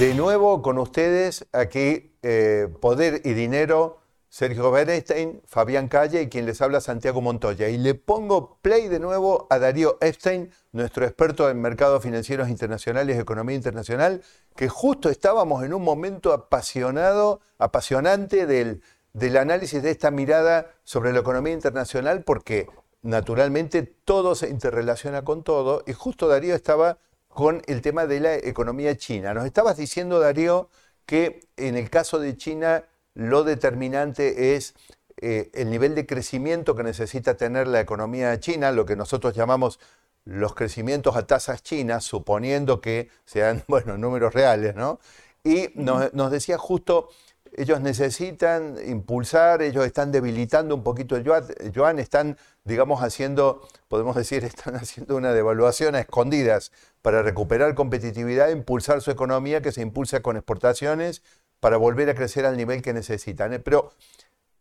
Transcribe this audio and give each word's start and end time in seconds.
De 0.00 0.14
nuevo 0.14 0.62
con 0.62 0.78
ustedes 0.78 1.46
aquí 1.52 2.16
eh, 2.22 2.68
Poder 2.80 3.20
y 3.22 3.34
Dinero, 3.34 3.98
Sergio 4.30 4.70
Bernstein, 4.70 5.42
Fabián 5.44 5.88
Calle 5.88 6.22
y 6.22 6.28
quien 6.30 6.46
les 6.46 6.62
habla 6.62 6.80
Santiago 6.80 7.20
Montoya. 7.20 7.68
Y 7.68 7.76
le 7.76 7.94
pongo 7.94 8.56
play 8.62 8.88
de 8.88 8.98
nuevo 8.98 9.46
a 9.50 9.58
Darío 9.58 9.98
Epstein, 10.00 10.50
nuestro 10.72 11.04
experto 11.04 11.50
en 11.50 11.60
mercados 11.60 12.02
financieros 12.02 12.48
internacionales 12.48 13.14
y 13.14 13.20
economía 13.20 13.56
internacional, 13.56 14.22
que 14.56 14.70
justo 14.70 15.10
estábamos 15.10 15.64
en 15.64 15.74
un 15.74 15.84
momento 15.84 16.32
apasionado, 16.32 17.42
apasionante 17.58 18.46
del, 18.46 18.80
del 19.12 19.36
análisis 19.36 19.82
de 19.82 19.90
esta 19.90 20.10
mirada 20.10 20.70
sobre 20.82 21.12
la 21.12 21.20
economía 21.20 21.52
internacional, 21.52 22.24
porque 22.24 22.68
naturalmente 23.02 23.82
todo 23.82 24.34
se 24.34 24.48
interrelaciona 24.48 25.24
con 25.26 25.44
todo. 25.44 25.84
Y 25.86 25.92
justo 25.92 26.26
Darío 26.26 26.54
estaba 26.54 26.96
con 27.30 27.62
el 27.66 27.80
tema 27.80 28.06
de 28.06 28.20
la 28.20 28.34
economía 28.34 28.96
china. 28.96 29.32
Nos 29.32 29.46
estabas 29.46 29.76
diciendo, 29.76 30.18
Darío, 30.18 30.68
que 31.06 31.48
en 31.56 31.76
el 31.76 31.88
caso 31.88 32.18
de 32.18 32.36
China 32.36 32.84
lo 33.14 33.44
determinante 33.44 34.56
es 34.56 34.74
eh, 35.16 35.50
el 35.54 35.70
nivel 35.70 35.94
de 35.94 36.06
crecimiento 36.06 36.74
que 36.74 36.82
necesita 36.82 37.36
tener 37.36 37.68
la 37.68 37.80
economía 37.80 38.38
china, 38.40 38.72
lo 38.72 38.84
que 38.84 38.96
nosotros 38.96 39.34
llamamos 39.34 39.78
los 40.24 40.54
crecimientos 40.54 41.16
a 41.16 41.26
tasas 41.26 41.62
chinas, 41.62 42.04
suponiendo 42.04 42.80
que 42.80 43.08
sean, 43.24 43.62
bueno, 43.68 43.96
números 43.96 44.34
reales, 44.34 44.74
¿no? 44.74 44.98
Y 45.44 45.70
nos, 45.74 46.12
nos 46.12 46.30
decía 46.30 46.58
justo 46.58 47.08
ellos 47.56 47.80
necesitan 47.80 48.76
impulsar, 48.86 49.62
ellos 49.62 49.84
están 49.84 50.12
debilitando 50.12 50.74
un 50.74 50.82
poquito 50.82 51.16
el 51.16 51.24
yuan, 51.24 51.98
están, 51.98 52.36
digamos, 52.64 53.02
haciendo, 53.02 53.66
podemos 53.88 54.16
decir, 54.16 54.44
están 54.44 54.76
haciendo 54.76 55.16
una 55.16 55.32
devaluación 55.32 55.94
a 55.94 56.00
escondidas 56.00 56.72
para 57.02 57.22
recuperar 57.22 57.74
competitividad, 57.74 58.50
impulsar 58.50 59.00
su 59.00 59.10
economía 59.10 59.62
que 59.62 59.72
se 59.72 59.82
impulsa 59.82 60.20
con 60.20 60.36
exportaciones 60.36 61.22
para 61.60 61.76
volver 61.76 62.08
a 62.10 62.14
crecer 62.14 62.46
al 62.46 62.56
nivel 62.56 62.82
que 62.82 62.92
necesitan. 62.92 63.52
¿eh? 63.52 63.58
Pero 63.58 63.92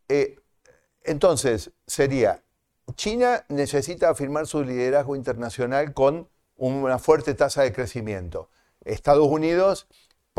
eh, 0.07 0.37
entonces 1.03 1.71
sería, 1.87 2.43
China 2.95 3.45
necesita 3.49 4.09
afirmar 4.09 4.47
su 4.47 4.63
liderazgo 4.63 5.15
internacional 5.15 5.93
con 5.93 6.29
una 6.55 6.99
fuerte 6.99 7.33
tasa 7.35 7.63
de 7.63 7.71
crecimiento. 7.71 8.49
Estados 8.83 9.27
Unidos 9.27 9.87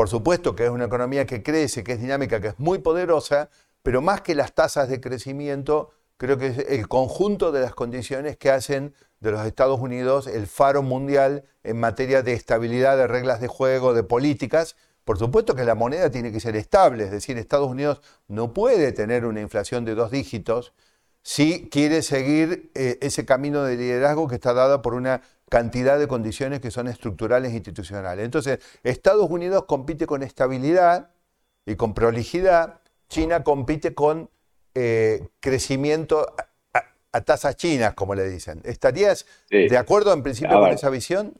por 0.01 0.09
supuesto 0.09 0.57
que 0.57 0.65
es 0.65 0.71
una 0.71 0.87
economía 0.87 1.27
que 1.27 1.43
crece, 1.43 1.85
que 1.85 1.93
es 1.93 2.01
dinámica, 2.01 2.41
que 2.41 2.49
es 2.49 2.59
muy 2.59 2.79
poderosa, 2.79 3.51
pero 3.83 4.01
más 4.01 4.23
que 4.23 4.35
las 4.35 4.55
tasas 4.55 4.89
de 4.89 4.99
crecimiento, 4.99 5.91
creo 6.21 6.37
que 6.37 6.49
es 6.49 6.59
el 6.69 6.87
conjunto 6.87 7.51
de 7.51 7.63
las 7.63 7.75
condiciones 7.75 8.37
que 8.37 8.51
hacen 8.51 8.95
de 9.21 9.31
los 9.31 9.47
Estados 9.47 9.81
Unidos 9.81 10.27
el 10.27 10.47
faro 10.47 10.83
mundial 10.83 11.45
en 11.63 11.81
materia 11.81 12.23
de 12.23 12.35
estabilidad, 12.35 12.99
de 12.99 13.07
reglas 13.07 13.41
de 13.41 13.49
juego, 13.49 13.95
de 13.95 14.03
políticas. 14.03 14.77
Por 15.05 15.19
supuesto 15.19 15.55
que 15.55 15.65
la 15.65 15.75
moneda 15.75 16.11
tiene 16.11 16.31
que 16.31 16.39
ser 16.39 16.57
estable, 16.57 17.05
es 17.05 17.11
decir, 17.11 17.39
Estados 17.39 17.71
Unidos 17.71 18.03
no 18.29 18.53
puede 18.53 18.93
tener 18.93 19.25
una 19.25 19.41
inflación 19.41 19.87
de 19.87 19.95
dos 19.95 20.11
dígitos 20.11 20.75
si 21.23 21.71
quiere 21.71 22.03
seguir 22.03 22.71
eh, 22.75 22.99
ese 23.01 23.25
camino 23.25 23.65
de 23.65 23.79
liderazgo 23.79 24.29
que 24.29 24.35
está 24.35 24.53
dado 24.53 24.83
por 24.83 24.93
una 24.93 25.23
cantidad 25.49 25.99
de 25.99 26.07
condiciones 26.07 26.61
que 26.61 26.71
son 26.71 26.87
estructurales 26.87 27.53
e 27.53 27.57
institucionales. 27.57 28.27
Entonces, 28.27 28.59
Estados 28.83 29.31
Unidos 29.31 29.65
compite 29.67 30.07
con 30.07 30.23
estabilidad 30.23 31.13
y 31.65 31.77
con 31.77 31.95
prolijidad, 31.95 32.83
China 33.09 33.43
compite 33.43 33.95
con 33.95 34.29
eh, 34.75 35.21
crecimiento 35.41 36.27
a, 37.13 37.21
tasas 37.23 37.57
chinas, 37.57 37.95
como 37.95 38.15
le 38.15 38.29
dicen. 38.29 38.61
¿Estarías 38.65 39.27
de 39.51 39.77
acuerdo 39.77 40.13
en 40.13 40.23
principio 40.23 40.61
con 40.61 40.71
esa 40.71 40.91
visión? 40.91 41.35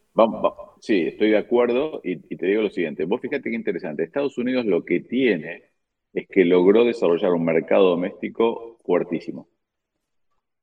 Sí, 0.81 1.09
estoy 1.09 1.31
de 1.31 1.39
acuerdo 1.39 2.01
y, 2.03 2.13
y 2.33 2.37
te 2.37 2.47
digo 2.47 2.63
lo 2.63 2.71
siguiente. 2.71 3.05
Vos 3.05 3.21
fíjate 3.21 3.51
qué 3.51 3.55
interesante. 3.55 4.03
Estados 4.03 4.37
Unidos 4.39 4.67
lo 4.67 4.85
que 4.85 5.01
tiene 5.01 5.71
es 6.13 6.27
que 6.29 6.45
logró 6.45 6.85
desarrollar 6.85 7.33
un 7.33 7.45
mercado 7.45 7.91
doméstico 7.91 8.79
fuertísimo, 8.85 9.49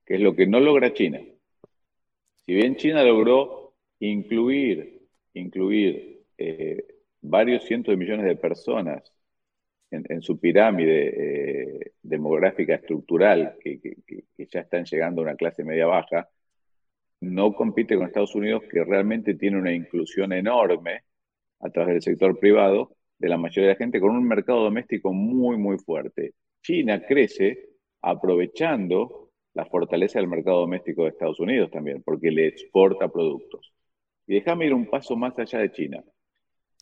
que 0.06 0.16
es 0.16 0.22
lo 0.22 0.36
que 0.36 0.48
no 0.48 0.60
logra 0.60 0.94
China. 0.94 1.22
Si 2.46 2.54
bien 2.54 2.76
China 2.76 3.04
logró 3.04 3.74
incluir, 4.00 5.08
incluir 5.34 6.24
eh, 6.38 6.86
varios 7.22 7.64
cientos 7.66 7.94
de 7.94 7.98
millones 7.98 8.26
de 8.26 8.36
personas 8.36 9.14
en, 9.92 10.22
su 10.22 10.40
pirámide 10.40 11.78
eh, 11.78 11.92
demográfica 12.02 12.76
estructural, 12.76 13.58
que, 13.62 13.80
ya 14.38 14.62
están 14.62 14.86
llegando 14.86 15.22
a 15.22 15.26
una 15.26 15.36
clase 15.36 15.64
media 15.64 15.86
baja, 15.86 16.30
no 17.22 17.54
compite 17.54 17.96
con 17.96 18.08
Estados 18.08 18.36
Unidos, 18.36 18.64
que 18.70 18.84
realmente 18.84 19.36
tiene 19.36 19.58
una 19.58 19.74
inclusión 19.74 20.34
enorme 20.34 21.04
a 21.60 21.70
través 21.70 21.96
del 21.96 22.02
sector 22.02 22.40
privado 22.40 22.96
de 23.18 23.30
la 23.30 23.38
mayoría 23.38 23.70
de 23.70 23.74
la 23.74 23.78
gente, 23.78 24.00
con 24.00 24.12
un 24.12 24.28
mercado 24.28 24.64
doméstico 24.64 25.12
muy, 25.14 25.58
muy 25.58 25.78
fuerte. 25.80 26.34
China 26.62 27.04
crece 27.06 27.70
aprovechando 28.02 29.32
la 29.54 29.66
fortaleza 29.66 30.20
del 30.20 30.28
mercado 30.28 30.60
doméstico 30.60 31.04
de 31.04 31.10
Estados 31.10 31.40
Unidos 31.40 31.72
también, 31.72 32.04
porque 32.04 32.30
le 32.30 32.48
exporta 32.48 33.08
productos. 33.08 33.74
Y 34.28 34.36
déjame 34.36 34.68
ir 34.68 34.74
un 34.74 34.86
paso 34.86 35.16
más 35.16 35.38
allá 35.40 35.60
de 35.60 35.72
China. 35.72 36.04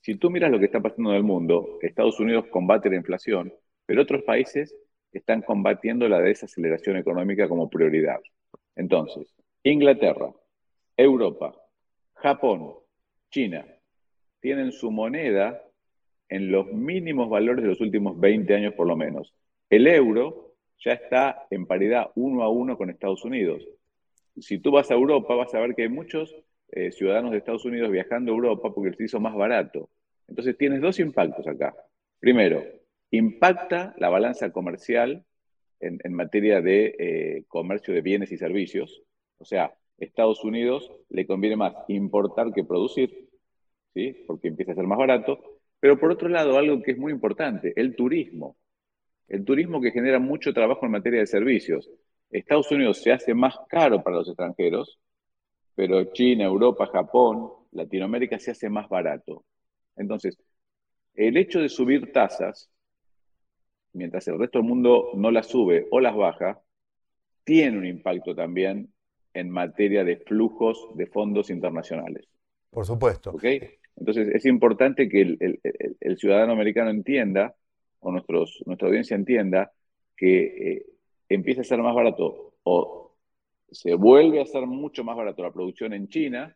Si 0.06 0.14
tú 0.14 0.30
miras 0.30 0.52
lo 0.52 0.60
que 0.60 0.66
está 0.66 0.80
pasando 0.82 1.10
en 1.10 1.16
el 1.16 1.24
mundo, 1.24 1.80
Estados 1.82 2.20
Unidos 2.20 2.46
combate 2.52 2.92
la 2.92 2.96
inflación, 2.96 3.52
pero 3.88 4.04
otros 4.04 4.22
países 4.22 4.78
están 5.12 5.42
combatiendo 5.42 6.08
la 6.08 6.20
desaceleración 6.20 6.98
económica 6.98 7.50
como 7.50 7.72
prioridad. 7.72 8.20
Entonces, 8.76 9.36
Inglaterra, 9.64 10.32
Europa, 10.96 11.56
Japón, 12.14 12.76
China, 13.32 13.66
tienen 14.42 14.72
su 14.74 14.92
moneda 14.92 15.60
en 16.30 16.52
los 16.52 16.68
mínimos 16.72 17.28
valores 17.28 17.64
de 17.64 17.70
los 17.70 17.82
últimos 17.82 18.20
20 18.20 18.54
años 18.54 18.76
por 18.76 18.86
lo 18.86 18.96
menos. 18.96 19.34
El 19.72 19.88
euro 19.88 20.54
ya 20.78 20.92
está 20.92 21.48
en 21.50 21.66
paridad 21.66 22.12
uno 22.14 22.44
a 22.44 22.50
uno 22.50 22.78
con 22.78 22.92
Estados 22.92 23.26
Unidos. 23.26 23.68
Si 24.38 24.60
tú 24.60 24.70
vas 24.70 24.92
a 24.92 24.94
Europa, 24.94 25.34
vas 25.34 25.56
a 25.56 25.60
ver 25.62 25.74
que 25.74 25.82
hay 25.82 25.90
muchos 25.90 26.36
eh, 26.70 26.92
ciudadanos 26.92 27.31
de 27.31 27.38
Estados 27.38 27.66
Unidos 27.66 27.92
viajando 27.92 28.31
a 28.31 28.36
Europa 28.36 28.74
porque 28.74 28.96
se 28.96 29.06
hizo 29.06 29.20
más 29.20 29.36
barato. 29.36 29.90
Entonces 30.28 30.58
tienes 30.58 30.81
dos 30.81 31.00
impactos 31.00 31.48
acá. 31.48 31.76
Primero, 32.20 32.64
impacta 33.12 33.94
la 33.98 34.09
balanza 34.09 34.52
comercial 34.52 35.25
en, 35.80 36.14
materia 36.14 36.62
de 36.62 36.96
eh, 36.98 37.44
comercio 37.48 37.94
de 37.94 38.02
bienes 38.02 38.31
y 38.31 38.38
servicios. 38.38 39.04
O 39.38 39.46
sea, 39.46 39.74
Estados 39.98 40.44
Unidos 40.44 40.92
le 41.09 41.28
conviene 41.28 41.56
más 41.56 41.74
importar 41.88 42.52
que 42.54 42.64
producir, 42.64 43.30
¿sí? 43.94 44.24
porque 44.25 44.48
empieza 44.48 44.72
a 44.72 44.75
ser 44.75 44.88
más 44.88 44.98
barato. 44.98 45.40
Pero 45.80 46.00
por 46.00 46.12
otro 46.12 46.30
lado, 46.30 46.58
algo 46.58 46.81
que 46.81 46.92
es 46.92 46.98
muy 46.98 47.12
importante, 47.12 47.74
el 47.75 47.96
turismo. 47.96 48.58
El 49.28 49.44
turismo 49.44 49.81
que 49.81 49.92
genera 49.92 50.20
mucho 50.20 50.54
trabajo 50.54 50.86
en 50.86 50.92
materia 50.92 51.20
de 51.20 51.28
servicios. 51.28 51.90
Estados 52.31 52.72
Unidos 52.72 53.02
se 53.02 53.12
hace 53.12 53.34
más 53.34 53.56
caro 53.70 54.04
para 54.04 54.18
los 54.18 54.28
extranjeros, 54.28 55.00
pero 55.75 56.12
China, 56.13 56.46
Europa, 56.46 56.88
Japón, 56.88 57.52
Latinoamérica 57.72 58.40
se 58.40 58.52
hace 58.52 58.69
más 58.69 58.88
barato. 58.90 59.44
Entonces, 59.96 60.38
el 61.13 61.38
hecho 61.38 61.59
de 61.59 61.69
subir 61.69 62.12
tasas, 62.12 62.69
mientras 63.94 64.27
el 64.27 64.39
resto 64.39 64.60
del 64.60 64.68
mundo 64.68 65.12
no 65.16 65.31
las 65.31 65.48
sube 65.48 65.88
o 65.92 66.00
las 66.00 66.16
baja, 66.16 66.62
tiene 67.44 67.77
un 67.77 67.86
impacto 67.86 68.33
también 68.33 68.92
en 69.33 69.50
materia 69.50 70.04
de 70.04 70.18
flujos 70.18 70.89
de 70.95 71.07
fondos 71.07 71.50
internacionales. 71.50 72.27
Por 72.69 72.86
supuesto. 72.86 73.31
Entonces, 73.98 74.27
es 74.33 74.45
importante 74.45 75.07
que 75.07 75.38
el 76.00 76.18
ciudadano 76.18 76.54
americano 76.54 76.89
entienda 76.89 77.56
o 78.06 78.12
nuestros, 78.12 78.62
nuestra 78.66 78.88
audiencia 78.88 79.16
entienda 79.16 79.72
que 80.16 80.44
eh, 80.44 80.86
empieza 81.27 81.62
a 81.62 81.66
ser 81.66 81.80
más 81.80 81.95
barato 81.95 82.54
o 82.63 83.05
se 83.75 83.94
vuelve 83.95 84.42
a 84.42 84.45
ser 84.45 84.66
mucho 84.66 85.04
más 85.04 85.16
barato 85.16 85.44
la 85.44 85.51
producción 85.51 85.94
en 85.94 86.07
China 86.07 86.56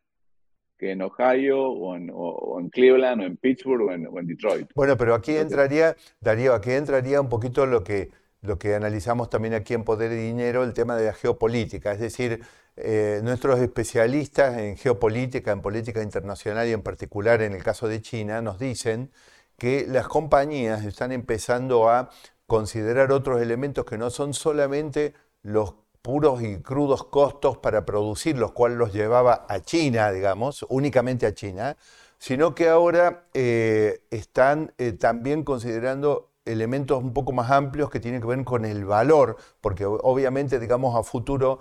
que 0.78 0.92
en 0.92 1.02
Ohio 1.02 1.62
o 1.62 1.96
en, 1.98 2.70
Cleveland 2.70 3.22
o 3.22 3.26
en 3.26 3.36
Pittsburgh 3.36 3.82
o 3.82 3.92
en, 3.92 4.26
Detroit. 4.26 4.70
Bueno, 4.74 4.96
pero 4.96 5.14
aquí 5.14 5.36
entraría, 5.36 5.96
Darío, 6.22 6.54
aquí 6.54 6.72
entraría 6.72 7.20
un 7.20 7.28
poquito 7.28 7.66
lo 7.66 7.84
que, 7.84 8.12
lo 8.42 8.58
que 8.58 8.76
analizamos 8.76 9.30
también 9.30 9.54
aquí 9.54 9.74
en 9.74 9.84
Poder 9.84 10.14
y 10.14 10.16
Dinero, 10.16 10.64
el 10.64 10.74
tema 10.74 10.96
de 10.96 11.08
la 11.08 11.14
geopolítica. 11.14 11.92
Es 11.92 12.00
decir, 12.00 12.40
eh, 12.78 13.20
nuestros 13.24 13.60
especialistas 13.60 14.58
en 14.58 14.78
geopolítica, 14.78 15.52
en 15.52 15.62
política 15.62 16.02
internacional 16.02 16.66
y 16.66 16.72
en 16.72 16.82
particular 16.82 17.42
en 17.42 17.54
el 17.54 17.62
caso 17.62 17.90
de 17.90 18.02
China, 18.02 18.42
nos 18.42 18.58
dicen 18.58 19.12
que 19.58 19.86
las 19.86 20.08
compañías 20.08 20.86
están 20.86 21.12
empezando 21.12 21.90
a 21.90 22.10
considerar 22.48 23.12
otros 23.12 23.42
elementos 23.42 23.84
que 23.84 23.98
no 23.98 24.10
son 24.10 24.34
solamente 24.34 25.14
los 25.44 25.76
puros 26.02 26.42
y 26.42 26.62
crudos 26.62 27.04
costos 27.04 27.58
para 27.58 27.86
producir, 27.86 28.38
los 28.38 28.52
cuales 28.52 28.78
los 28.78 28.94
llevaba 28.94 29.46
a 29.50 29.60
China, 29.60 30.12
digamos, 30.12 30.66
únicamente 30.70 31.26
a 31.26 31.34
China, 31.34 31.78
sino 32.18 32.56
que 32.56 32.70
ahora 32.70 33.26
eh, 33.34 34.02
están 34.12 34.74
eh, 34.78 34.94
también 34.94 35.44
considerando 35.44 36.32
elementos 36.46 37.02
un 37.04 37.14
poco 37.14 37.32
más 37.32 37.52
amplios 37.52 37.90
que 37.90 38.00
tienen 38.00 38.22
que 38.22 38.28
ver 38.28 38.44
con 38.44 38.66
el 38.66 38.86
valor, 38.86 39.38
porque 39.62 39.86
obviamente, 39.86 40.60
digamos, 40.60 40.96
a 40.96 41.04
futuro 41.04 41.60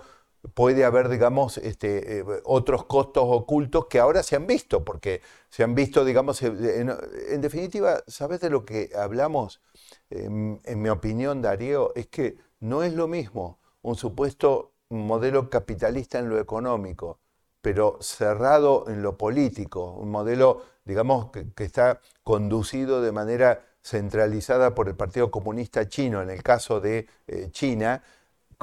puede 0.53 0.85
haber, 0.85 1.09
digamos, 1.09 1.57
este, 1.57 2.19
eh, 2.19 2.25
otros 2.45 2.85
costos 2.85 3.25
ocultos 3.27 3.87
que 3.87 3.99
ahora 3.99 4.23
se 4.23 4.35
han 4.35 4.47
visto, 4.47 4.85
porque 4.85 5.21
se 5.49 5.63
han 5.63 5.75
visto, 5.75 6.05
digamos, 6.05 6.41
en, 6.41 7.41
definitiva, 7.41 8.03
¿sabes 8.07 8.39
de 8.41 8.49
lo 8.49 8.65
que 8.65 8.89
hablamos? 8.97 9.61
en 10.09 10.81
mi 10.81 10.89
opinión, 10.89 11.41
Darío, 11.41 11.93
es 11.95 12.07
que 12.07 12.37
no 12.59 12.83
es 12.83 12.93
lo 12.93 13.07
mismo 13.07 13.58
un 13.81 13.95
supuesto 13.95 14.73
modelo 14.89 15.49
capitalista 15.49 16.19
en 16.19 16.29
lo 16.29 16.39
económico, 16.39 17.19
pero 17.61 17.97
cerrado 18.01 18.85
en 18.87 19.01
lo 19.01 19.17
político, 19.17 19.91
un 19.93 20.09
modelo, 20.11 20.63
digamos, 20.85 21.31
que, 21.31 21.63
está 21.63 22.01
conducido 22.23 23.01
de 23.01 23.11
manera 23.11 23.65
centralizada 23.83 24.75
por 24.75 24.87
el 24.87 24.95
Partido 24.95 25.31
Comunista 25.31 25.87
Chino, 25.87 26.21
en 26.21 26.29
el 26.29 26.43
caso 26.43 26.79
de 26.79 27.07
eh, 27.27 27.49
China, 27.51 28.03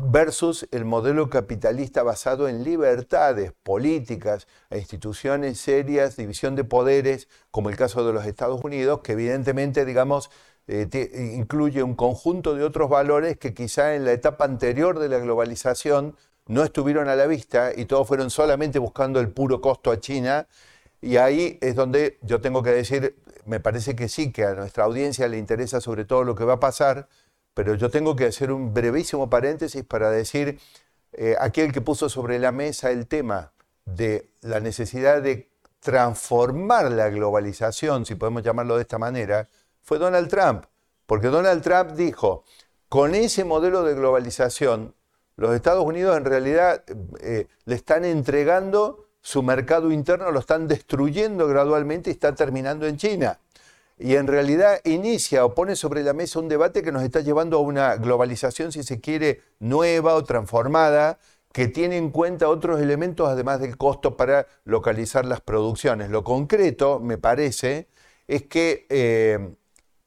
versus 0.03 0.69
el 0.73 0.85
modelo 0.85 1.31
capitalista 1.31 2.03
basado 2.03 2.49
en 2.49 2.63
libertades 2.63 3.53
políticas 3.63 4.47
e 4.69 4.79
instituciones 4.79 5.59
serias, 5.59 6.17
división 6.17 6.55
de 6.55 6.65
poderes, 6.65 7.29
como 7.51 7.71
el 7.71 7.77
caso 7.77 8.07
de 8.07 8.13
los 8.13 8.27
Estados 8.27 8.63
Unidos, 8.63 9.01
que 9.03 9.13
evidentemente, 9.13 9.87
digamos, 9.87 10.31
eh, 10.69 11.33
incluye 11.35 11.83
un 11.83 11.95
conjunto 11.95 12.55
de 12.55 12.65
otros 12.65 12.91
valores 12.91 13.39
que 13.39 13.55
quizá 13.55 13.95
en 13.95 14.05
la 14.05 14.13
etapa 14.13 14.45
anterior 14.45 14.99
de 14.99 15.09
la 15.09 15.19
globalización 15.19 16.17
no 16.47 16.65
estuvieron 16.65 17.09
a 17.09 17.17
la 17.17 17.27
vista 17.27 17.73
y 17.75 17.87
todos 17.87 18.07
fueron 18.07 18.31
solamente 18.31 18.79
buscando 18.79 19.21
el 19.21 19.31
puro 19.31 19.61
costo 19.61 19.91
a 19.91 20.01
China. 20.01 20.47
Y 21.01 21.19
ahí 21.19 21.59
es 21.61 21.75
donde 21.75 22.19
yo 22.23 22.41
tengo 22.41 22.63
que 22.63 22.71
decir, 22.71 23.17
me 23.45 23.61
parece 23.61 23.95
que 23.95 24.09
sí, 24.09 24.33
que 24.33 24.45
a 24.45 24.55
nuestra 24.55 24.85
audiencia 24.85 25.29
le 25.29 25.39
interesa 25.39 25.81
sobre 25.81 26.05
todo 26.05 26.25
lo 26.25 26.35
que 26.35 26.45
va 26.45 26.55
a 26.55 26.61
pasar, 26.61 27.09
pero 27.55 27.75
yo 27.75 27.91
tengo 27.91 28.17
que 28.17 28.27
hacer 28.27 28.51
un 28.53 28.75
brevísimo 28.75 29.31
paréntesis 29.31 29.85
para 29.85 30.11
decir, 30.11 30.59
eh, 31.13 31.37
aquel 31.41 31.73
que 31.73 31.81
puso 31.81 32.09
sobre 32.09 32.39
la 32.39 32.53
mesa 32.53 32.91
el 32.91 33.07
tema 33.07 33.53
de 33.85 34.29
la 34.43 34.61
necesidad 34.61 35.23
de 35.23 35.49
transformar 35.81 36.91
la 36.91 37.09
globalización, 37.09 38.05
si 38.05 38.17
podemos 38.17 38.43
llamarlo 38.43 38.77
de 38.77 38.83
esta 38.83 38.99
manera, 38.99 39.49
fue 39.87 39.99
Donald 39.99 40.29
Trump. 40.29 40.65
Porque 41.07 41.29
Donald 41.29 41.63
Trump 41.63 41.93
dijo, 41.93 42.45
con 42.89 43.15
ese 43.15 43.45
modelo 43.45 43.85
de 43.85 43.95
globalización, 43.95 44.95
los 45.37 45.55
Estados 45.55 45.85
Unidos 45.85 46.17
en 46.17 46.25
realidad 46.25 46.83
eh, 47.21 47.47
le 47.65 47.75
están 47.77 48.05
entregando 48.05 49.07
su 49.21 49.45
mercado 49.45 49.93
interno, 49.93 50.33
lo 50.33 50.41
están 50.41 50.67
destruyendo 50.67 51.47
gradualmente 51.47 52.11
y 52.11 52.15
está 52.15 52.35
terminando 52.35 52.87
en 52.89 52.97
China. 52.97 53.39
Y 53.97 54.17
en 54.17 54.27
realidad 54.27 54.81
inicia 54.85 55.45
o 55.45 55.55
pone 55.55 55.77
sobre 55.77 56.03
la 56.03 56.13
mesa 56.13 56.41
un 56.41 56.49
debate 56.49 56.83
que 56.83 56.91
nos 56.91 57.05
está 57.05 57.21
llevando 57.21 57.57
a 57.57 57.61
una 57.61 57.95
globalización, 57.97 58.73
si 58.73 58.83
se 58.83 59.01
quiere, 59.01 59.43
nueva 59.61 60.15
o 60.15 60.25
transformada, 60.25 61.21
que 61.53 61.69
tiene 61.69 61.97
en 61.97 62.11
cuenta 62.11 62.49
otros 62.49 62.81
elementos 62.81 63.29
además 63.29 63.61
del 63.61 63.77
costo 63.77 64.17
para 64.17 64.47
localizar 64.65 65.25
las 65.25 65.41
producciones. 65.41 66.11
Lo 66.11 66.25
concreto, 66.25 66.99
me 66.99 67.19
parece, 67.19 67.87
es 68.27 68.43
que 68.43 68.87
eh, 68.91 69.55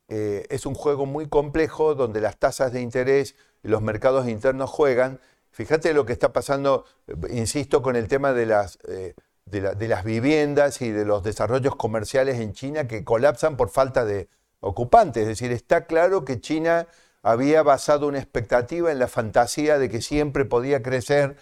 eh, 0.10 0.48
es 0.50 0.66
un 0.66 0.74
juego 0.74 1.06
muy 1.06 1.30
complejo 1.30 1.94
donde 1.94 2.20
las 2.20 2.38
tasas 2.38 2.74
de 2.74 2.82
interés 2.82 3.36
y 3.64 3.68
los 3.68 3.82
mercados 3.84 4.28
internos 4.28 4.70
juegan. 4.70 5.20
Fíjate 5.52 5.94
lo 5.94 6.06
que 6.06 6.14
está 6.14 6.34
pasando, 6.34 6.86
eh, 7.08 7.14
insisto, 7.30 7.84
con 7.84 7.96
el 7.96 8.08
tema 8.08 8.34
de 8.34 8.48
las, 8.48 8.80
eh, 8.88 9.14
de, 9.46 9.88
las 9.88 10.04
viviendas 10.04 10.82
y 10.82 10.92
de 10.92 11.06
los 11.06 11.24
desarrollos 11.24 11.76
comerciales 11.76 12.40
en 12.40 12.54
China 12.54 12.88
que 12.88 13.04
colapsan 13.04 13.56
por 13.56 13.70
falta 13.70 14.04
de 14.04 14.30
ocupantes. 14.62 15.24
Es 15.24 15.28
decir, 15.28 15.52
está 15.52 15.86
claro 15.86 16.26
que 16.26 16.42
China 16.42 16.88
había 17.22 17.62
basado 17.62 18.08
una 18.08 18.18
expectativa 18.18 18.92
en 18.92 18.98
la 18.98 19.08
fantasía 19.08 19.78
de 19.78 19.90
que 19.90 20.02
siempre 20.02 20.44
podía 20.44 20.82
crecer, 20.82 21.38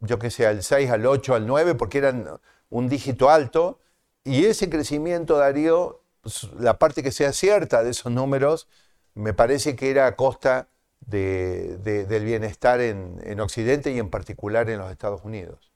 yo 0.00 0.18
que 0.18 0.30
sé, 0.30 0.46
al 0.46 0.62
6, 0.62 0.90
al 0.90 1.04
8, 1.04 1.34
al 1.34 1.46
9, 1.46 1.74
porque 1.74 1.98
eran 1.98 2.40
un 2.70 2.88
dígito 2.88 3.28
alto, 3.28 3.78
y 4.24 4.46
ese 4.46 4.70
crecimiento, 4.70 5.36
Darío, 5.38 5.99
pues, 6.20 6.50
la 6.58 6.78
parte 6.78 7.02
que 7.02 7.12
sea 7.12 7.32
cierta 7.32 7.82
de 7.82 7.90
esos 7.90 8.12
números 8.12 8.68
me 9.14 9.32
parece 9.34 9.76
que 9.76 9.90
era 9.90 10.06
a 10.06 10.16
costa 10.16 10.68
del 11.00 12.24
bienestar 12.24 12.80
en, 12.80 13.40
Occidente 13.40 13.92
y 13.92 13.98
en 13.98 14.10
particular 14.10 14.68
en 14.68 14.78
los 14.78 14.90
Estados 14.90 15.24
Unidos. 15.24 15.72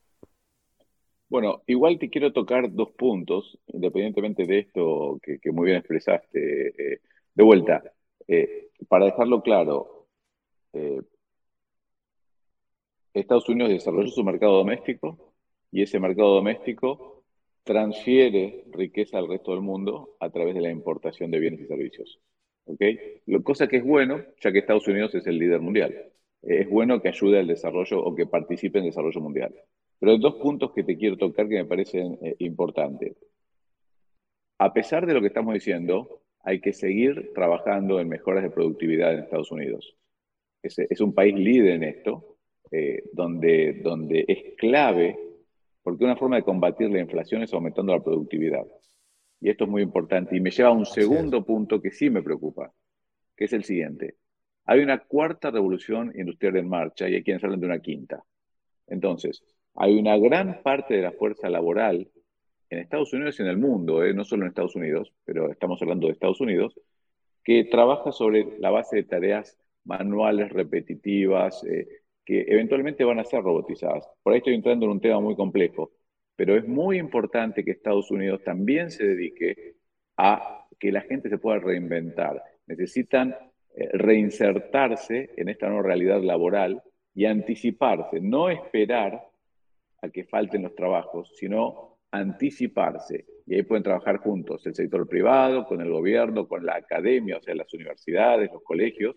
Bueno, 1.28 1.62
igual 1.66 1.98
te 1.98 2.10
quiero 2.10 2.32
tocar 2.32 2.70
dos 2.72 2.90
puntos, 2.92 3.58
independientemente 3.68 4.44
de 4.44 4.60
esto 4.60 5.18
que, 5.22 5.40
muy 5.50 5.66
bien 5.66 5.78
expresaste. 5.78 6.68
Eh, 6.68 7.00
de 7.34 7.42
vuelta, 7.42 7.82
eh, 8.28 8.68
para 8.86 9.06
dejarlo 9.06 9.42
claro, 9.42 10.06
eh, 10.72 11.00
Estados 13.12 13.48
Unidos 13.48 13.70
desarrolló 13.70 14.08
su 14.08 14.22
mercado 14.22 14.58
doméstico 14.58 15.32
y 15.72 15.82
ese 15.82 15.98
mercado 15.98 16.34
doméstico 16.34 17.13
transfiere 17.64 18.64
riqueza 18.70 19.18
al 19.18 19.28
resto 19.28 19.52
del 19.52 19.62
mundo 19.62 20.16
a 20.20 20.30
través 20.30 20.54
de 20.54 20.60
la 20.60 20.70
importación 20.70 21.30
de 21.30 21.40
bienes 21.40 21.60
y 21.60 21.66
servicios. 21.66 22.20
Lo, 23.26 23.42
cosa 23.42 23.66
que 23.66 23.78
es 23.78 23.84
bueno, 23.84 24.22
ya 24.40 24.52
que 24.52 24.58
Estados 24.58 24.86
Unidos 24.86 25.14
es 25.14 25.26
el 25.26 25.38
líder 25.38 25.60
mundial. 25.60 25.92
Eh, 26.42 26.60
es 26.60 26.68
bueno 26.68 27.00
que 27.00 27.08
ayude 27.08 27.40
al 27.40 27.46
desarrollo 27.46 28.00
o 28.02 28.14
que 28.14 28.26
participe 28.26 28.78
en 28.78 28.84
el 28.84 28.90
desarrollo 28.90 29.20
mundial. 29.20 29.54
Pero 29.98 30.18
dos 30.18 30.34
puntos 30.36 30.72
que 30.72 30.84
te 30.84 30.96
quiero 30.96 31.16
tocar 31.16 31.48
que 31.48 31.56
me 31.56 31.64
parecen 31.64 32.18
eh, 32.22 32.36
importantes. 32.38 33.16
A 34.58 34.72
pesar 34.72 35.06
de 35.06 35.14
lo 35.14 35.20
que 35.20 35.28
estamos 35.28 35.54
diciendo, 35.54 36.22
hay 36.40 36.60
que 36.60 36.72
seguir 36.72 37.32
trabajando 37.34 37.98
en 37.98 38.08
mejoras 38.08 38.42
de 38.42 38.50
productividad 38.50 39.14
en 39.14 39.20
Estados 39.20 39.50
Unidos. 39.50 39.96
Es, 40.62 40.78
es 40.78 41.00
un 41.00 41.14
país 41.14 41.34
líder 41.34 41.72
en 41.72 41.84
esto, 41.84 42.36
eh, 42.70 43.04
donde, 43.12 43.80
donde 43.82 44.24
es 44.28 44.54
clave 44.56 45.18
porque 45.84 46.04
una 46.04 46.16
forma 46.16 46.36
de 46.36 46.42
combatir 46.42 46.90
la 46.90 46.98
inflación 46.98 47.42
es 47.42 47.52
aumentando 47.52 47.92
la 47.92 48.02
productividad. 48.02 48.64
Y 49.38 49.50
esto 49.50 49.64
es 49.64 49.70
muy 49.70 49.82
importante. 49.82 50.34
Y 50.34 50.40
me 50.40 50.50
lleva 50.50 50.70
a 50.70 50.72
un 50.72 50.86
segundo 50.86 51.44
punto 51.44 51.80
que 51.80 51.90
sí 51.90 52.08
me 52.08 52.22
preocupa, 52.22 52.72
que 53.36 53.44
es 53.44 53.52
el 53.52 53.64
siguiente. 53.64 54.16
Hay 54.64 54.80
una 54.80 54.98
cuarta 55.00 55.50
revolución 55.50 56.10
industrial 56.16 56.56
en 56.56 56.68
marcha 56.68 57.06
y 57.06 57.16
hay 57.16 57.22
quienes 57.22 57.44
hablan 57.44 57.60
de 57.60 57.66
una 57.66 57.80
quinta. 57.80 58.24
Entonces, 58.86 59.44
hay 59.74 59.98
una 59.98 60.16
gran 60.16 60.62
parte 60.62 60.94
de 60.94 61.02
la 61.02 61.12
fuerza 61.12 61.50
laboral 61.50 62.10
en 62.70 62.78
Estados 62.78 63.12
Unidos 63.12 63.38
y 63.38 63.42
en 63.42 63.48
el 63.48 63.58
mundo, 63.58 64.02
¿eh? 64.02 64.14
no 64.14 64.24
solo 64.24 64.44
en 64.44 64.48
Estados 64.48 64.76
Unidos, 64.76 65.12
pero 65.24 65.50
estamos 65.50 65.80
hablando 65.82 66.06
de 66.06 66.14
Estados 66.14 66.40
Unidos, 66.40 66.80
que 67.44 67.64
trabaja 67.64 68.10
sobre 68.10 68.58
la 68.58 68.70
base 68.70 68.96
de 68.96 69.04
tareas 69.04 69.58
manuales, 69.84 70.50
repetitivas, 70.50 71.62
eh, 71.64 71.86
que 72.24 72.44
eventualmente 72.48 73.04
van 73.04 73.18
a 73.18 73.24
ser 73.24 73.42
robotizadas. 73.42 74.08
Por 74.22 74.32
ahí 74.32 74.38
estoy 74.38 74.54
entrando 74.54 74.86
en 74.86 74.92
un 74.92 75.00
tema 75.00 75.20
muy 75.20 75.36
complejo, 75.36 75.92
pero 76.36 76.56
es 76.56 76.66
muy 76.66 76.98
importante 76.98 77.64
que 77.64 77.72
Estados 77.72 78.10
Unidos 78.10 78.42
también 78.44 78.90
se 78.90 79.06
dedique 79.06 79.76
a 80.16 80.66
que 80.78 80.90
la 80.90 81.02
gente 81.02 81.28
se 81.28 81.38
pueda 81.38 81.58
reinventar. 81.58 82.42
Necesitan 82.66 83.36
eh, 83.76 83.88
reinsertarse 83.92 85.30
en 85.36 85.48
esta 85.48 85.68
nueva 85.68 85.82
realidad 85.82 86.22
laboral 86.22 86.82
y 87.14 87.26
anticiparse, 87.26 88.20
no 88.20 88.48
esperar 88.48 89.22
a 90.00 90.08
que 90.08 90.24
falten 90.24 90.62
los 90.62 90.74
trabajos, 90.74 91.32
sino 91.36 91.98
anticiparse. 92.10 93.26
Y 93.46 93.54
ahí 93.54 93.62
pueden 93.62 93.82
trabajar 93.84 94.18
juntos 94.18 94.66
el 94.66 94.74
sector 94.74 95.06
privado, 95.08 95.66
con 95.66 95.80
el 95.80 95.90
gobierno, 95.90 96.48
con 96.48 96.64
la 96.64 96.76
academia, 96.76 97.36
o 97.36 97.42
sea, 97.42 97.54
las 97.54 97.72
universidades, 97.74 98.50
los 98.52 98.62
colegios, 98.62 99.14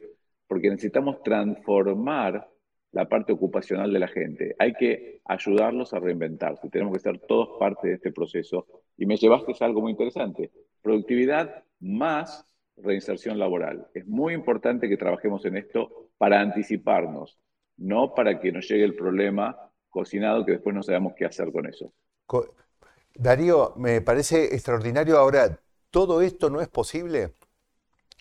porque 0.47 0.69
necesitamos 0.69 1.21
transformar 1.23 2.47
la 2.91 3.07
parte 3.07 3.33
ocupacional 3.33 3.91
de 3.91 3.99
la 3.99 4.07
gente. 4.07 4.55
Hay 4.59 4.73
que 4.73 5.21
ayudarlos 5.25 5.93
a 5.93 5.99
reinventarse. 5.99 6.69
Tenemos 6.69 6.93
que 6.93 6.99
ser 6.99 7.19
todos 7.19 7.57
parte 7.59 7.89
de 7.89 7.93
este 7.95 8.11
proceso. 8.11 8.65
Y 8.97 9.05
me 9.05 9.17
llevaste 9.17 9.53
a 9.59 9.65
algo 9.65 9.81
muy 9.81 9.91
interesante. 9.91 10.51
Productividad 10.81 11.63
más 11.79 12.45
reinserción 12.77 13.39
laboral. 13.39 13.87
Es 13.93 14.07
muy 14.07 14.33
importante 14.33 14.87
que 14.87 14.97
trabajemos 14.97 15.45
en 15.45 15.57
esto 15.57 16.09
para 16.17 16.41
anticiparnos, 16.41 17.37
no 17.77 18.13
para 18.13 18.39
que 18.39 18.51
nos 18.51 18.67
llegue 18.67 18.83
el 18.83 18.95
problema 18.95 19.71
cocinado 19.89 20.45
que 20.45 20.53
después 20.53 20.75
no 20.75 20.83
sabemos 20.83 21.13
qué 21.15 21.25
hacer 21.25 21.51
con 21.51 21.67
eso. 21.67 21.91
Darío, 23.15 23.73
me 23.77 24.01
parece 24.01 24.55
extraordinario. 24.55 25.17
Ahora, 25.17 25.59
¿todo 25.89 26.21
esto 26.21 26.49
no 26.49 26.61
es 26.61 26.67
posible? 26.67 27.33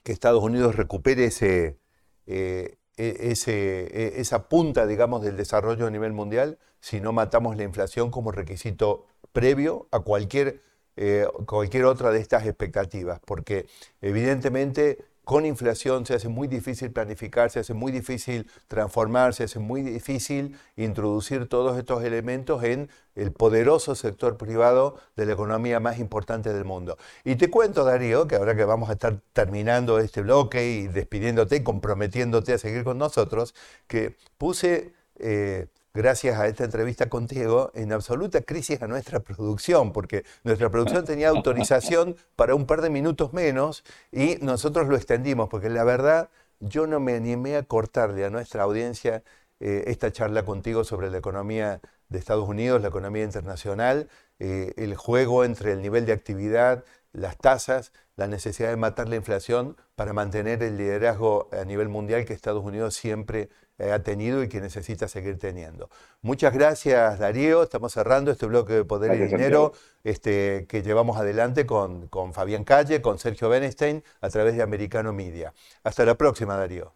Que 0.02 0.12
Estados 0.12 0.42
Unidos 0.42 0.76
recupere 0.76 1.26
ese, 1.26 1.78
eh, 2.26 2.78
ese, 2.96 3.88
e, 3.90 4.20
esa 4.20 4.48
punta, 4.48 4.86
digamos, 4.86 5.22
del 5.22 5.36
desarrollo 5.36 5.86
a 5.86 5.90
nivel 5.90 6.12
mundial 6.12 6.58
si 6.80 7.00
no 7.00 7.12
matamos 7.12 7.56
la 7.56 7.64
inflación 7.64 8.10
como 8.10 8.32
requisito 8.32 9.06
previo 9.32 9.88
a 9.90 10.00
cualquier 10.00 10.62
eh, 10.96 11.26
cualquier 11.44 11.84
otra 11.84 12.10
de 12.10 12.20
estas 12.20 12.46
expectativas, 12.46 13.20
porque 13.24 13.66
evidentemente 14.00 15.04
con 15.26 15.45
inflación 15.45 16.06
se 16.06 16.14
hace 16.14 16.28
muy 16.28 16.47
difícil 16.47 16.92
planificar, 16.92 17.50
se 17.50 17.59
hace 17.59 17.75
muy 17.75 17.90
difícil 17.90 18.49
transformar, 18.68 19.35
se 19.35 19.42
hace 19.42 19.59
muy 19.59 19.83
difícil 19.83 20.56
introducir 20.76 21.49
todos 21.49 21.76
estos 21.76 22.04
elementos 22.04 22.62
en 22.62 22.88
el 23.16 23.33
poderoso 23.33 23.97
sector 23.97 24.37
privado 24.37 25.00
de 25.16 25.26
la 25.26 25.33
economía 25.33 25.80
más 25.80 25.99
importante 25.99 26.52
del 26.52 26.64
mundo. 26.64 26.97
Y 27.25 27.35
te 27.35 27.50
cuento, 27.50 27.83
Darío, 27.83 28.28
que 28.28 28.37
ahora 28.37 28.54
que 28.54 28.64
vamos 28.64 28.88
a 28.88 28.92
estar 28.92 29.18
terminando 29.33 29.99
este 29.99 30.23
bloque 30.23 30.64
y 30.64 30.87
despidiéndote, 30.87 31.64
comprometiéndote 31.64 32.52
a 32.52 32.59
seguir 32.59 32.85
con 32.85 32.97
nosotros, 32.97 33.52
que 33.88 34.14
puse... 34.38 34.95
Eh, 35.18 35.66
gracias 35.96 36.38
a 36.38 36.46
esta 36.46 36.64
entrevista 36.64 37.08
contigo, 37.08 37.72
en 37.74 37.90
absoluta 37.90 38.42
crisis 38.42 38.82
a 38.82 38.86
nuestra 38.86 39.20
producción, 39.20 39.92
porque 39.92 40.24
nuestra 40.44 40.70
producción 40.70 41.06
tenía 41.06 41.30
autorización 41.30 42.16
para 42.36 42.54
un 42.54 42.66
par 42.66 42.82
de 42.82 42.90
minutos 42.90 43.32
menos 43.32 43.82
y 44.12 44.36
nosotros 44.42 44.88
lo 44.88 44.96
extendimos, 44.96 45.48
porque 45.48 45.70
la 45.70 45.84
verdad 45.84 46.28
yo 46.60 46.86
no 46.86 47.00
me 47.00 47.14
animé 47.14 47.56
a 47.56 47.62
cortarle 47.62 48.26
a 48.26 48.30
nuestra 48.30 48.62
audiencia 48.62 49.22
eh, 49.58 49.84
esta 49.86 50.12
charla 50.12 50.44
contigo 50.44 50.84
sobre 50.84 51.10
la 51.10 51.16
economía 51.16 51.80
de 52.10 52.18
Estados 52.18 52.46
Unidos, 52.46 52.82
la 52.82 52.88
economía 52.88 53.24
internacional, 53.24 54.08
eh, 54.38 54.74
el 54.76 54.96
juego 54.96 55.44
entre 55.44 55.72
el 55.72 55.80
nivel 55.80 56.04
de 56.04 56.12
actividad, 56.12 56.84
las 57.12 57.38
tasas, 57.38 57.92
la 58.16 58.26
necesidad 58.26 58.68
de 58.68 58.76
matar 58.76 59.08
la 59.08 59.16
inflación 59.16 59.76
para 59.94 60.12
mantener 60.12 60.62
el 60.62 60.76
liderazgo 60.76 61.48
a 61.52 61.64
nivel 61.64 61.88
mundial 61.88 62.26
que 62.26 62.34
Estados 62.34 62.62
Unidos 62.62 62.94
siempre 62.94 63.48
ha 63.78 64.02
tenido 64.02 64.42
y 64.42 64.49
que 64.49 64.61
necesita 64.61 65.09
seguir 65.09 65.38
teniendo. 65.38 65.90
Muchas 66.23 66.54
gracias, 66.54 67.18
Darío. 67.18 67.62
Estamos 67.62 67.92
cerrando 67.92 68.30
este 68.30 68.47
bloque 68.47 68.73
de 68.73 68.85
Poder 68.85 69.14
y 69.14 69.26
Dinero 69.26 69.73
este, 70.04 70.66
que 70.68 70.83
llevamos 70.83 71.16
adelante 71.18 71.66
con, 71.66 72.09
con 72.09 72.33
Fabián 72.33 72.64
Calle, 72.64 73.02
con 73.02 73.18
Sergio 73.18 73.49
Benestein, 73.49 74.02
a 74.21 74.28
través 74.30 74.56
de 74.56 74.62
Americano 74.62 75.12
Media. 75.12 75.52
Hasta 75.83 76.04
la 76.04 76.14
próxima, 76.16 76.56
Darío. 76.56 76.95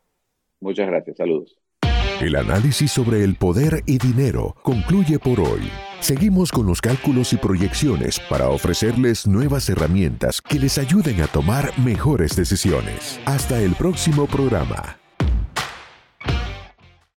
Muchas 0.61 0.87
gracias. 0.87 1.17
Saludos. 1.17 1.59
El 2.21 2.37
análisis 2.37 2.93
sobre 2.93 3.25
el 3.25 3.37
poder 3.37 3.83
y 3.87 3.97
dinero 3.97 4.55
concluye 4.63 5.19
por 5.19 5.41
hoy. 5.41 5.71
Seguimos 6.01 6.53
con 6.53 6.67
los 6.67 6.83
cálculos 6.83 7.33
y 7.33 7.39
proyecciones 7.39 8.21
para 8.29 8.51
ofrecerles 8.51 9.27
nuevas 9.27 9.71
herramientas 9.71 10.43
que 10.43 10.59
les 10.59 10.77
ayuden 10.77 11.23
a 11.23 11.29
tomar 11.29 11.73
mejores 11.79 12.37
decisiones. 12.37 13.19
Hasta 13.25 13.59
el 13.61 13.75
próximo 13.75 14.27
programa. 14.27 15.00